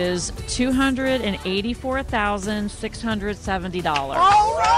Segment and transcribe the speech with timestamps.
[0.00, 4.18] is two hundred and eighty-four thousand six hundred seventy dollars.
[4.18, 4.76] All right.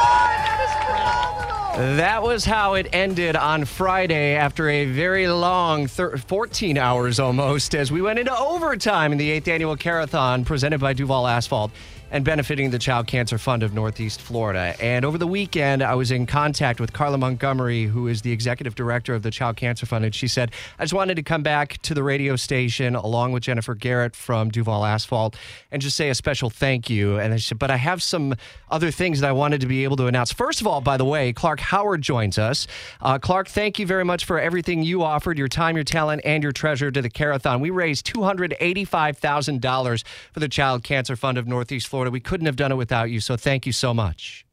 [1.97, 7.75] That was how it ended on Friday after a very long thir- 14 hours almost
[7.75, 11.71] as we went into overtime in the 8th annual Carathon presented by Duval Asphalt
[12.13, 14.77] and benefiting the Child Cancer Fund of Northeast Florida.
[14.81, 18.75] And over the weekend, I was in contact with Carla Montgomery, who is the executive
[18.75, 20.05] director of the Child Cancer Fund.
[20.05, 23.43] And she said, I just wanted to come back to the radio station along with
[23.43, 25.37] Jennifer Garrett from Duval Asphalt
[25.71, 27.19] and just say a special thank you.
[27.19, 28.35] And I said, but I have some
[28.71, 30.33] other things that I wanted to be able to announce.
[30.33, 32.67] First of all, by the way, Clark Howard joins us.
[33.01, 36.43] Uh, Clark, thank you very much for everything you offered, your time, your talent, and
[36.43, 37.61] your treasure to the Carathon.
[37.61, 42.02] We raised $285,000 for the Child Cancer Fund of Northeast Florida.
[42.11, 44.47] We couldn't have done it without you, so thank you so much.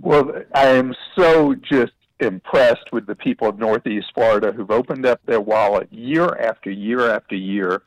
[0.00, 5.20] Well, I am so just impressed with the people of Northeast Florida who've opened up
[5.26, 7.82] their wallet year after year after year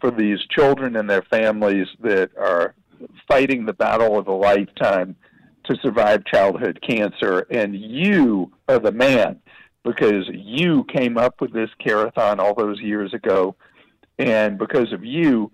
[0.00, 2.74] for these children and their families that are
[3.28, 5.16] fighting the battle of a lifetime
[5.64, 7.46] to survive childhood cancer.
[7.50, 9.40] And you are the man
[9.84, 13.54] because you came up with this carathon all those years ago.
[14.18, 15.50] And because of you,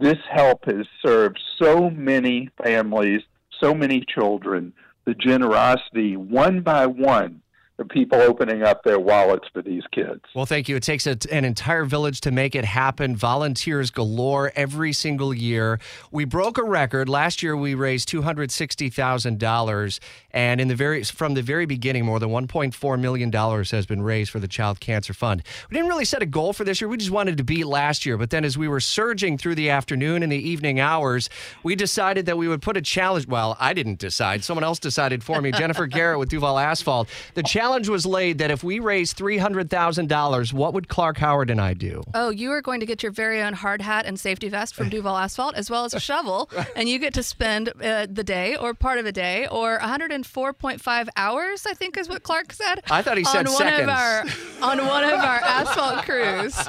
[0.00, 3.20] this help has served so many families,
[3.60, 4.72] so many children,
[5.04, 7.42] the generosity one by one
[7.84, 10.20] people opening up their wallets for these kids.
[10.34, 10.76] Well, thank you.
[10.76, 13.16] It takes a, an entire village to make it happen.
[13.16, 15.78] Volunteers galore every single year.
[16.10, 17.56] We broke a record last year.
[17.56, 20.00] We raised two hundred sixty thousand dollars,
[20.32, 23.70] and in the very from the very beginning, more than one point four million dollars
[23.70, 25.42] has been raised for the Child Cancer Fund.
[25.70, 26.88] We didn't really set a goal for this year.
[26.88, 28.18] We just wanted to beat last year.
[28.18, 31.30] But then, as we were surging through the afternoon and the evening hours,
[31.62, 33.26] we decided that we would put a challenge.
[33.26, 34.44] Well, I didn't decide.
[34.44, 35.52] Someone else decided for me.
[35.52, 37.08] Jennifer Garrett with Duval Asphalt.
[37.34, 41.18] The challenge was laid that if we raised three hundred thousand dollars, what would Clark
[41.18, 42.02] Howard and I do?
[42.14, 44.88] Oh, you are going to get your very own hard hat and safety vest from
[44.88, 48.56] Duval Asphalt, as well as a shovel, and you get to spend uh, the day
[48.56, 51.66] or part of a day or 104.5 hours.
[51.66, 52.82] I think is what Clark said.
[52.90, 53.82] I thought he said on one seconds.
[53.82, 54.20] of our
[54.62, 56.56] on one of our asphalt crews.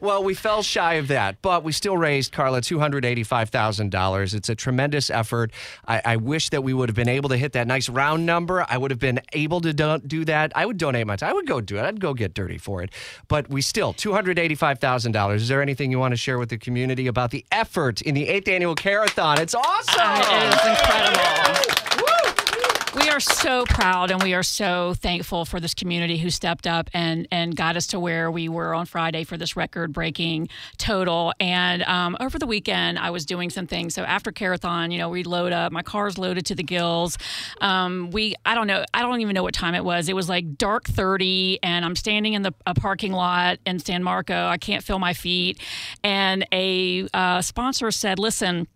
[0.00, 3.90] Well, we fell shy of that, but we still raised Carla two hundred eighty-five thousand
[3.90, 4.34] dollars.
[4.34, 5.50] It's a tremendous effort.
[5.86, 8.64] I, I wish that we would have been able to hit that nice round number.
[8.68, 10.52] I would have been able to do, do that.
[10.56, 11.30] I would donate my time.
[11.30, 11.82] I would go do it.
[11.82, 12.90] I'd go get dirty for it.
[13.28, 15.42] But we still two hundred eighty-five thousand dollars.
[15.42, 18.28] Is there anything you want to share with the community about the effort in the
[18.28, 19.40] eighth annual Carathon?
[19.40, 20.00] It's awesome.
[20.00, 21.77] Uh, it is incredible.
[22.94, 26.88] We are so proud and we are so thankful for this community who stepped up
[26.94, 31.34] and, and got us to where we were on Friday for this record breaking total.
[31.38, 33.94] And um, over the weekend, I was doing some things.
[33.94, 37.18] So after Carathon, you know, we load up, my car's loaded to the gills.
[37.60, 40.08] Um, we, I don't know, I don't even know what time it was.
[40.08, 44.02] It was like dark 30, and I'm standing in the a parking lot in San
[44.02, 44.46] Marco.
[44.46, 45.60] I can't feel my feet.
[46.02, 48.66] And a uh, sponsor said, listen,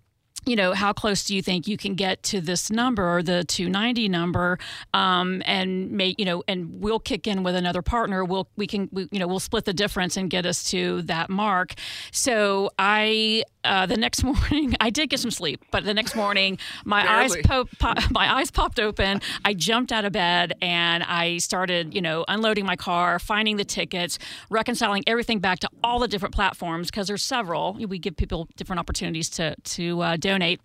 [0.45, 4.09] you know, how close do you think you can get to this number, the 290
[4.09, 4.59] number,
[4.93, 8.25] um, and may, you know, and we'll kick in with another partner.
[8.25, 11.31] We'll, we can, we, you know, we'll split the difference and get us to that
[11.31, 11.75] mark.
[12.11, 16.59] So I, uh, the next morning, I did get some sleep, but the next morning,
[16.85, 19.21] my eyes, po- po- my eyes popped open.
[19.45, 23.65] I jumped out of bed and I started, you know, unloading my car, finding the
[23.65, 24.19] tickets,
[24.51, 27.75] reconciling everything back to all the different platforms because there's several.
[27.75, 30.61] We give people different opportunities to to uh, donate.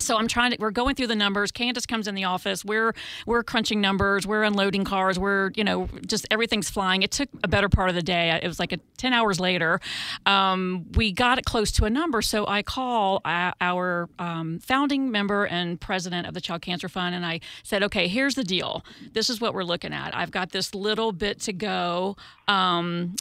[0.00, 0.56] So I'm trying to.
[0.60, 1.50] We're going through the numbers.
[1.50, 2.64] Candace comes in the office.
[2.64, 2.94] We're
[3.26, 4.26] we're crunching numbers.
[4.26, 5.18] We're unloading cars.
[5.18, 7.02] We're you know just everything's flying.
[7.02, 8.30] It took a better part of the day.
[8.40, 9.80] It was like a, ten hours later.
[10.24, 12.22] Um, we got it close to a number.
[12.22, 17.26] So I call our um, founding member and president of the Child Cancer Fund, and
[17.26, 18.84] I said, okay, here's the deal.
[19.12, 20.16] This is what we're looking at.
[20.16, 22.16] I've got this little bit to go.
[22.46, 23.16] Um,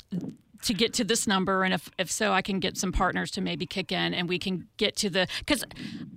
[0.63, 3.41] to get to this number and if, if so i can get some partners to
[3.41, 5.63] maybe kick in and we can get to the because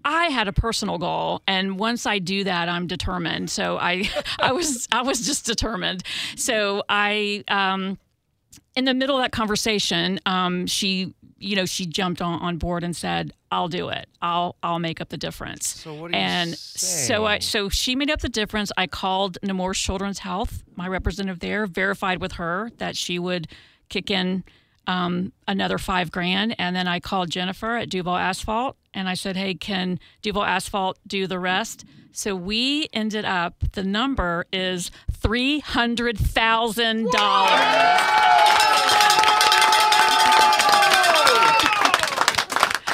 [0.04, 3.50] i had a personal goal and once i do that i'm determined.
[3.50, 4.08] So i
[4.38, 6.02] i was i was just determined.
[6.36, 7.98] So i um
[8.76, 12.84] in the middle of that conversation um she you know she jumped on, on board
[12.84, 14.08] and said i'll do it.
[14.22, 15.66] I'll i'll make up the difference.
[15.66, 18.70] So what and so I so she made up the difference.
[18.76, 23.48] I called Nemours Children's Health, my representative there, verified with her that she would
[23.90, 24.44] kick in
[24.86, 29.36] um, another five grand, and then I called Jennifer at Duval Asphalt, and I said,
[29.36, 33.54] "Hey, can Duval Asphalt do the rest?" So we ended up.
[33.72, 37.60] The number is three hundred thousand dollars.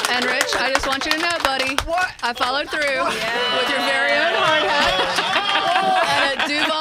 [0.09, 2.13] And Rich, I just want you to know, buddy, What?
[2.23, 4.86] I followed through with your very own hard hat.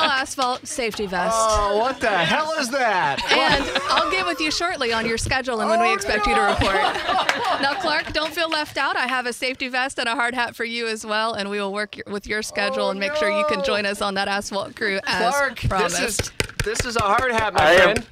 [0.01, 1.36] And at Duval Duval Asphalt safety vest.
[1.38, 3.19] Oh, what the hell is that?
[3.36, 6.36] And I'll get with you shortly on your schedule and when we oh, expect you
[6.36, 6.75] to report.
[7.62, 8.97] Now, Clark, don't feel left out.
[8.97, 11.59] I have a safety vest and a hard hat for you as well, and we
[11.59, 14.13] will work your, with your schedule Oh, and make sure you can join us on
[14.15, 15.98] that asphalt crew as Clark, promised.
[16.00, 16.31] this is
[16.63, 18.03] this is a hard hat, my I am-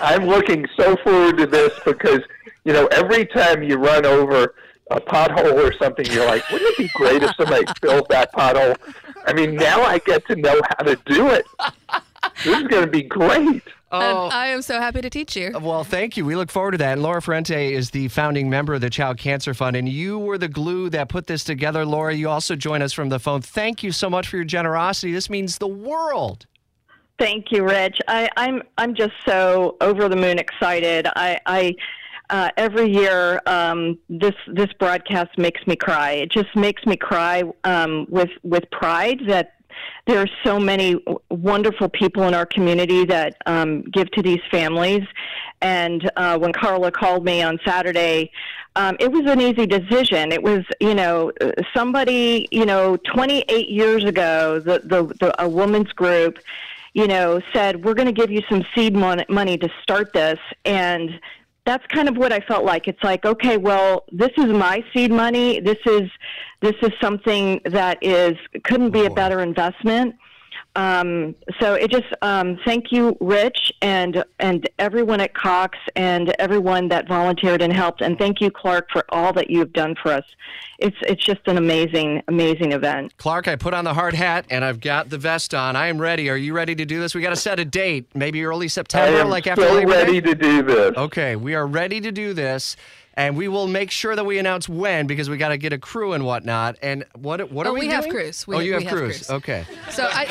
[0.00, 2.20] I'm looking so forward to this because
[2.64, 4.54] you know every time you run over
[4.96, 8.76] a pothole or something, you're like, wouldn't it be great if somebody filled that pothole?
[9.26, 11.44] I mean, now I get to know how to do it.
[12.44, 13.62] This is going to be great.
[13.90, 14.24] Oh.
[14.24, 15.52] And I am so happy to teach you.
[15.60, 16.24] Well, thank you.
[16.24, 16.94] We look forward to that.
[16.94, 20.38] And Laura Ferrente is the founding member of the Child Cancer Fund, and you were
[20.38, 21.84] the glue that put this together.
[21.84, 23.42] Laura, you also join us from the phone.
[23.42, 25.12] Thank you so much for your generosity.
[25.12, 26.46] This means the world.
[27.18, 27.98] Thank you, Rich.
[28.08, 31.06] I, I'm I'm just so over the moon excited.
[31.14, 31.74] I, I
[32.32, 36.12] uh, every year um, this this broadcast makes me cry.
[36.12, 39.52] It just makes me cry um, with with pride that
[40.06, 45.06] there are so many wonderful people in our community that um, give to these families.
[45.60, 48.32] And uh, when Carla called me on Saturday,
[48.74, 50.32] um, it was an easy decision.
[50.32, 51.32] It was, you know,
[51.74, 56.38] somebody, you know, 28 years ago, the, the, the a woman's group,
[56.94, 60.38] you know, said we're going to give you some seed mon- money to start this,
[60.64, 61.20] and
[61.64, 62.88] that's kind of what I felt like.
[62.88, 65.60] It's like, okay, well, this is my seed money.
[65.60, 66.10] This is
[66.60, 70.16] this is something that is couldn't be a better investment.
[70.74, 76.88] Um, so it just um, thank you, Rich, and and everyone at Cox and everyone
[76.88, 80.24] that volunteered and helped, and thank you, Clark, for all that you've done for us.
[80.78, 83.14] It's it's just an amazing amazing event.
[83.18, 85.76] Clark, I put on the hard hat and I've got the vest on.
[85.76, 86.30] I am ready.
[86.30, 87.14] Are you ready to do this?
[87.14, 89.90] We got to set a date, maybe early I September, am like after so Labor
[89.92, 89.96] Day?
[90.04, 90.96] ready to do this.
[90.96, 92.76] Okay, we are ready to do this,
[93.14, 95.78] and we will make sure that we announce when because we got to get a
[95.78, 96.76] crew and whatnot.
[96.82, 98.46] And what what are Oh, we, we have crews.
[98.46, 99.16] We- oh, you we have, have crews.
[99.26, 99.30] crews.
[99.30, 99.64] Okay.
[99.90, 100.26] So I.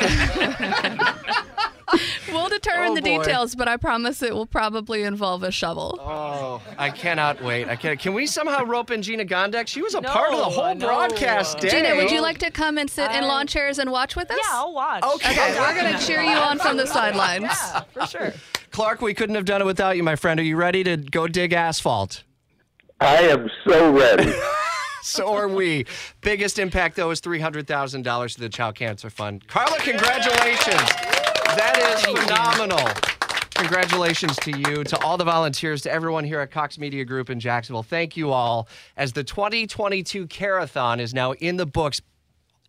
[2.32, 3.18] we'll determine Oh, the boy.
[3.18, 5.98] details, but I promise it will probably involve a shovel.
[6.00, 7.68] Oh, I cannot wait.
[7.68, 7.96] I can.
[7.98, 9.66] Can we somehow rope in Gina Gondek?
[9.66, 11.68] She was a part of the whole broadcast day.
[11.68, 14.38] Gina, would you like to come and sit in lawn chairs and watch with us?
[14.42, 15.02] Yeah, I'll watch.
[15.04, 15.30] Okay.
[15.32, 17.44] Okay, we're gonna cheer you on from the sidelines.
[17.44, 18.32] Yeah, for sure.
[18.70, 20.40] Clark, we couldn't have done it without you, my friend.
[20.40, 22.22] Are you ready to go dig asphalt?
[23.04, 24.32] I am so ready.
[25.04, 25.84] So are we.
[26.20, 29.44] Biggest impact, though, is $300,000 to the Child Cancer Fund.
[29.48, 30.76] Carla, congratulations.
[31.56, 32.88] That is phenomenal.
[33.56, 37.40] Congratulations to you, to all the volunteers, to everyone here at Cox Media Group in
[37.40, 37.82] Jacksonville.
[37.82, 38.68] Thank you all.
[38.96, 42.00] As the 2022 Carathon is now in the books,